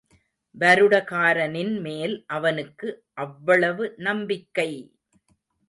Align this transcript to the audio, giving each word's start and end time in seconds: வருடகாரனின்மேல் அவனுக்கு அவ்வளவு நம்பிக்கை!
வருடகாரனின்மேல் 0.55 2.15
அவனுக்கு 2.27 2.89
அவ்வளவு 3.17 3.93
நம்பிக்கை! 3.99 4.69